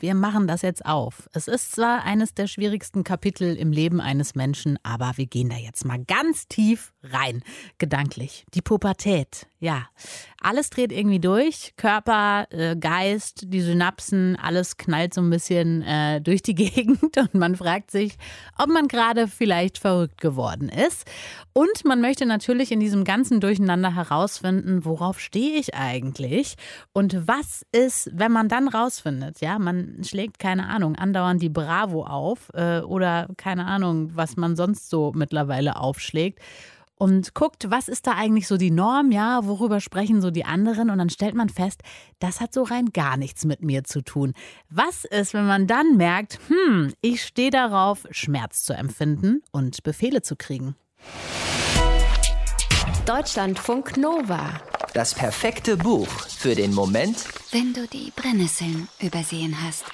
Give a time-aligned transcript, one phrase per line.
[0.00, 1.28] Wir machen das jetzt auf.
[1.34, 5.56] Es ist zwar eines der schwierigsten Kapitel im Leben eines Menschen, aber wir gehen da
[5.56, 7.42] jetzt mal ganz tief rein,
[7.76, 8.46] gedanklich.
[8.54, 9.88] Die Pubertät, ja.
[10.42, 11.74] Alles dreht irgendwie durch.
[11.76, 17.34] Körper, äh, Geist, die Synapsen, alles knallt so ein bisschen äh, durch die Gegend und
[17.34, 18.16] man fragt sich,
[18.56, 21.06] ob man gerade vielleicht verrückt geworden ist.
[21.52, 26.56] Und man möchte natürlich in diesem ganzen Durcheinander herausfinden, worauf stehe ich eigentlich
[26.94, 32.04] und was ist, wenn man dann rausfindet, ja, man schlägt keine Ahnung, andauernd die Bravo
[32.04, 36.40] auf äh, oder keine Ahnung, was man sonst so mittlerweile aufschlägt
[37.00, 40.90] und guckt, was ist da eigentlich so die Norm, ja, worüber sprechen so die anderen
[40.90, 41.80] und dann stellt man fest,
[42.18, 44.34] das hat so rein gar nichts mit mir zu tun.
[44.68, 50.20] Was ist, wenn man dann merkt, hm, ich stehe darauf, Schmerz zu empfinden und Befehle
[50.20, 50.76] zu kriegen?
[53.06, 54.60] Deutschlandfunk Nova.
[54.92, 59.84] Das perfekte Buch für den Moment, wenn du die Brennnesseln übersehen hast.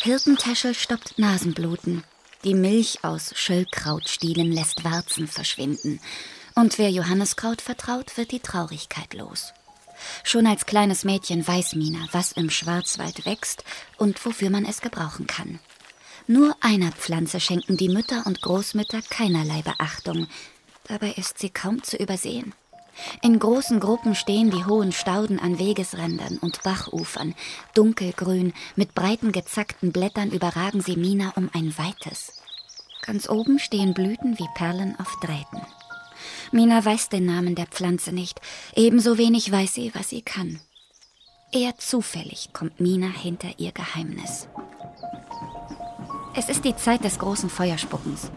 [0.00, 2.04] Hirtentäschel stoppt Nasenbluten.
[2.44, 6.00] Die Milch aus Schöllkrautstielen lässt Warzen verschwinden.
[6.54, 9.52] Und wer Johanneskraut vertraut, wird die Traurigkeit los.
[10.24, 13.62] Schon als kleines Mädchen weiß Mina, was im Schwarzwald wächst
[13.98, 15.58] und wofür man es gebrauchen kann.
[16.26, 20.28] Nur einer Pflanze schenken die Mütter und Großmütter keinerlei Beachtung.
[20.84, 22.54] Dabei ist sie kaum zu übersehen.
[23.22, 27.34] In großen Gruppen stehen die hohen Stauden an Wegesrändern und Bachufern.
[27.74, 32.42] Dunkelgrün, mit breiten gezackten Blättern überragen sie Mina um ein weites.
[33.02, 35.66] Ganz oben stehen Blüten wie Perlen auf Drähten.
[36.52, 38.40] Mina weiß den Namen der Pflanze nicht,
[38.74, 40.60] ebenso wenig weiß sie, was sie kann.
[41.52, 44.48] Eher zufällig kommt Mina hinter ihr Geheimnis.
[46.34, 48.30] Es ist die Zeit des großen Feuerspuckens.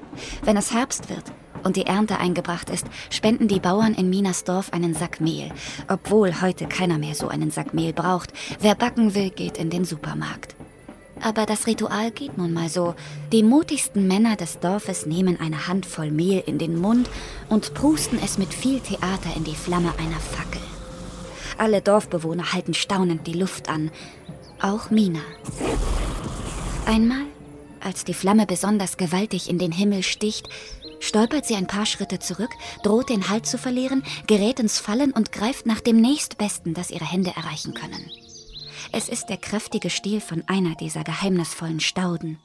[0.44, 1.26] Wenn es Herbst wird,
[1.64, 5.52] und die Ernte eingebracht ist, spenden die Bauern in Minas Dorf einen Sack Mehl,
[5.88, 8.34] obwohl heute keiner mehr so einen Sack Mehl braucht.
[8.60, 10.56] Wer backen will, geht in den Supermarkt.
[11.22, 12.96] Aber das Ritual geht nun mal so.
[13.32, 17.10] Die mutigsten Männer des Dorfes nehmen eine Handvoll Mehl in den Mund
[17.48, 20.62] und pusten es mit viel Theater in die Flamme einer Fackel.
[21.58, 23.92] Alle Dorfbewohner halten staunend die Luft an.
[24.62, 25.20] Auch Mina.
[26.88, 27.26] Einmal,
[27.80, 30.50] als die Flamme besonders gewaltig in den Himmel sticht,
[31.02, 32.52] stolpert sie ein paar Schritte zurück,
[32.84, 37.12] droht den Halt zu verlieren, gerät ins Fallen und greift nach dem nächstbesten, das ihre
[37.12, 38.10] Hände erreichen können.
[38.94, 42.40] Es ist der kräftige Stiel von einer dieser geheimnisvollen Stauden.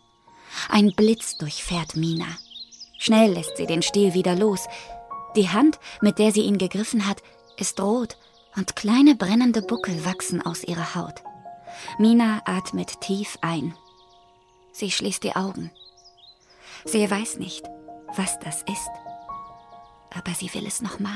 [0.69, 2.27] Ein Blitz durchfährt Mina.
[2.99, 4.67] Schnell lässt sie den Stiel wieder los.
[5.37, 7.23] Die Hand, mit der sie ihn gegriffen hat,
[7.57, 8.17] ist rot
[8.57, 11.23] und kleine brennende Buckel wachsen aus ihrer Haut.
[11.99, 13.75] Mina atmet tief ein.
[14.73, 15.71] Sie schließt die Augen.
[16.85, 17.65] Sie weiß nicht,
[18.17, 18.91] was das ist.
[20.15, 21.13] Aber sie will es nochmal.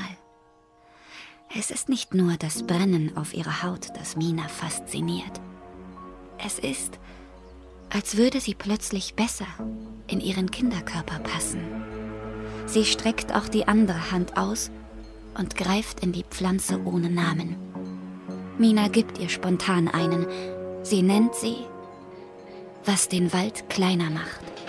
[1.56, 5.40] Es ist nicht nur das Brennen auf ihrer Haut, das Mina fasziniert.
[6.38, 6.98] Es ist,
[7.90, 9.46] als würde sie plötzlich besser
[10.06, 11.60] in ihren Kinderkörper passen.
[12.66, 14.70] Sie streckt auch die andere Hand aus
[15.36, 17.56] und greift in die Pflanze ohne Namen.
[18.58, 20.26] Mina gibt ihr spontan einen.
[20.82, 21.56] Sie nennt sie,
[22.84, 24.59] was den Wald kleiner macht.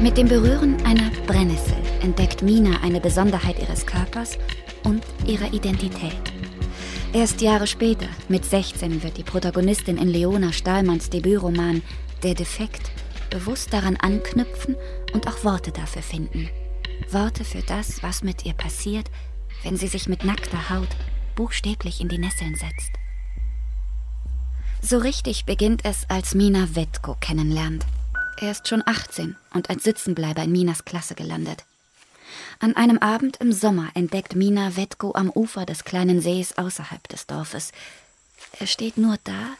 [0.00, 4.38] Mit dem Berühren einer Brennnessel entdeckt Mina eine Besonderheit ihres Körpers
[4.84, 6.14] und ihrer Identität.
[7.12, 11.82] Erst Jahre später, mit 16, wird die Protagonistin in Leona Stahlmanns Debütroman
[12.22, 12.92] Der Defekt
[13.30, 14.76] bewusst daran anknüpfen
[15.14, 16.48] und auch Worte dafür finden.
[17.10, 19.10] Worte für das, was mit ihr passiert,
[19.64, 20.96] wenn sie sich mit nackter Haut
[21.34, 22.92] buchstäblich in die Nesseln setzt.
[24.80, 27.84] So richtig beginnt es, als Mina Wetko kennenlernt.
[28.40, 31.64] Er ist schon 18 und als Sitzenbleiber in Minas Klasse gelandet.
[32.60, 37.26] An einem Abend im Sommer entdeckt Mina Wetko am Ufer des kleinen Sees außerhalb des
[37.26, 37.72] Dorfes.
[38.60, 39.56] Er steht nur da,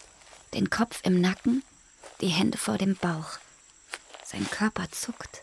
[0.55, 1.65] den Kopf im Nacken,
[2.21, 3.39] die Hände vor dem Bauch.
[4.25, 5.43] Sein Körper zuckt.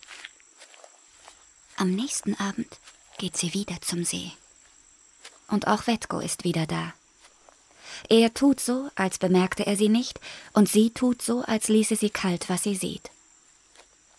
[1.75, 2.79] Am nächsten Abend
[3.17, 4.31] geht sie wieder zum See.
[5.49, 6.93] Und auch Wetko ist wieder da.
[8.07, 10.21] Er tut so, als bemerkte er sie nicht,
[10.53, 13.11] und sie tut so, als ließe sie kalt, was sie sieht.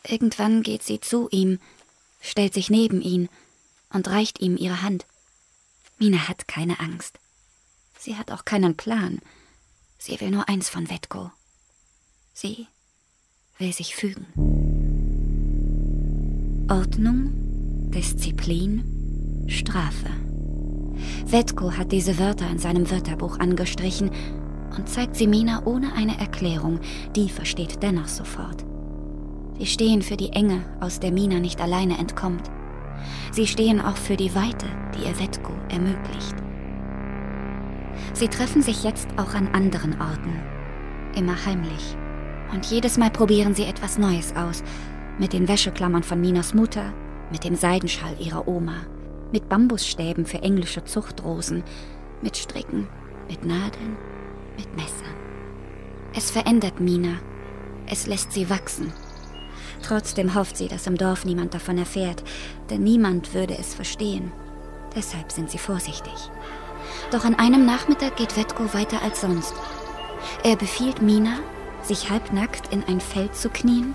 [0.08, 1.58] Irgendwann geht sie zu ihm,
[2.20, 3.28] stellt sich neben ihn
[3.92, 5.06] und reicht ihm ihre Hand.
[5.98, 7.18] Mina hat keine Angst.
[7.98, 9.20] Sie hat auch keinen Plan.
[9.98, 11.30] Sie will nur eins von Wetko.
[12.34, 12.66] Sie
[13.58, 14.26] will sich fügen.
[16.68, 17.32] Ordnung,
[17.90, 20.10] Disziplin, Strafe.
[21.24, 24.10] Wetko hat diese Wörter in seinem Wörterbuch angestrichen
[24.76, 26.80] und zeigt sie Mina ohne eine Erklärung.
[27.14, 28.64] Die versteht dennoch sofort.
[29.58, 32.50] Sie stehen für die Enge, aus der Mina nicht alleine entkommt.
[33.32, 36.34] Sie stehen auch für die Weite, die ihr Wetko ermöglicht.
[38.12, 40.40] Sie treffen sich jetzt auch an anderen Orten,
[41.14, 41.96] immer heimlich.
[42.52, 44.62] Und jedes Mal probieren sie etwas Neues aus.
[45.18, 46.92] Mit den Wäscheklammern von Minas Mutter,
[47.32, 48.86] mit dem Seidenschall ihrer Oma,
[49.32, 51.64] mit Bambusstäben für englische Zuchtrosen,
[52.22, 52.86] mit Stricken,
[53.28, 53.96] mit Nadeln,
[54.56, 55.14] mit Messern.
[56.14, 57.18] Es verändert Mina.
[57.86, 58.92] Es lässt sie wachsen.
[59.82, 62.22] Trotzdem hofft sie, dass im Dorf niemand davon erfährt,
[62.70, 64.32] denn niemand würde es verstehen.
[64.94, 66.14] Deshalb sind sie vorsichtig.
[67.10, 69.54] Doch an einem Nachmittag geht Wetko weiter als sonst.
[70.42, 71.38] Er befiehlt Mina,
[71.82, 73.94] sich halbnackt in ein Feld zu knien,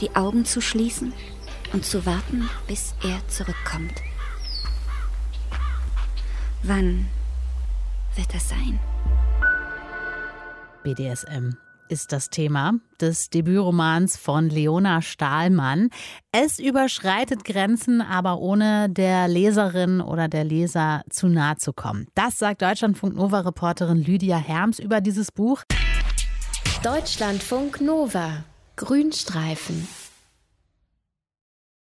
[0.00, 1.12] die Augen zu schließen
[1.72, 4.02] und zu warten, bis er zurückkommt.
[6.62, 7.08] Wann
[8.16, 8.78] wird das sein?
[10.82, 11.56] BDSM
[11.88, 15.90] ist das Thema des Debütromans von Leona Stahlmann.
[16.32, 22.06] Es überschreitet Grenzen, aber ohne der Leserin oder der Leser zu nahe zu kommen.
[22.14, 25.62] Das sagt Deutschlandfunk Nova-Reporterin Lydia Herms über dieses Buch.
[26.82, 28.44] Deutschlandfunk Nova.
[28.76, 29.86] Grünstreifen.